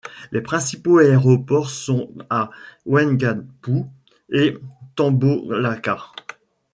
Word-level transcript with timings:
Les 0.31 0.41
principaux 0.41 0.97
aéroports 0.97 1.69
sont 1.69 2.09
à 2.31 2.49
Waingapu 2.87 3.83
et 4.29 4.57
Tambolaka. 4.95 5.99